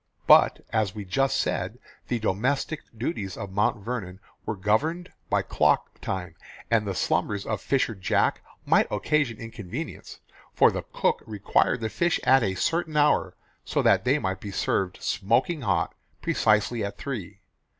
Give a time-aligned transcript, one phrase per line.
[0.25, 6.01] But, as we just said, the domestic duties of Mount Vernon were governed by clock
[6.01, 6.35] time,
[6.71, 10.19] and the slumbers of fisher Jack might occasion inconvenience,
[10.55, 14.49] for the cook required the fish at a certain hour, so that they might be
[14.49, 15.93] served smoking hot
[16.23, 17.41] precisely at three.